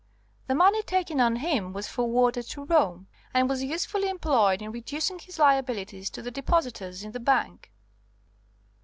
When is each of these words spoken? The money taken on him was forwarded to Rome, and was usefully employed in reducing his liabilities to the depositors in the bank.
The 0.47 0.55
money 0.55 0.81
taken 0.81 1.19
on 1.21 1.35
him 1.35 1.73
was 1.73 1.87
forwarded 1.87 2.47
to 2.47 2.63
Rome, 2.65 3.05
and 3.35 3.47
was 3.47 3.61
usefully 3.61 4.09
employed 4.09 4.59
in 4.63 4.71
reducing 4.71 5.19
his 5.19 5.37
liabilities 5.37 6.09
to 6.09 6.23
the 6.23 6.31
depositors 6.31 7.03
in 7.03 7.11
the 7.11 7.19
bank. 7.19 7.71